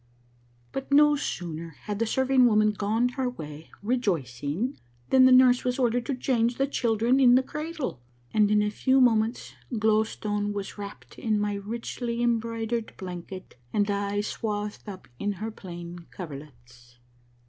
But 0.71 0.91
no 0.91 1.15
sooner 1.15 1.75
had 1.83 1.99
the 1.99 2.07
serv 2.07 2.31
ing 2.31 2.47
woman 2.47 2.71
gone 2.71 3.09
her 3.09 3.29
way 3.29 3.69
rejoicing 3.83 4.79
than 5.11 5.25
the 5.25 5.31
nurse 5.31 5.63
was 5.63 5.77
ordered 5.77 6.07
to 6.07 6.15
change 6.15 6.55
the 6.55 6.65
children 6.65 7.19
in 7.19 7.35
the 7.35 7.43
cradle, 7.43 8.01
and 8.33 8.49
in 8.49 8.63
a 8.63 8.71
few 8.71 8.99
moments 8.99 9.53
Glow 9.77 10.03
Stone 10.03 10.53
was 10.53 10.75
wrapt 10.79 11.19
in 11.19 11.39
my 11.39 11.53
richly 11.53 12.23
embroidered 12.23 12.97
blanket 12.97 13.57
and 13.71 13.91
I 13.91 14.21
swathed 14.21 14.89
up 14.89 15.07
in 15.19 15.33
her 15.33 15.51
plain 15.51 16.07
coverlets. 16.09 16.97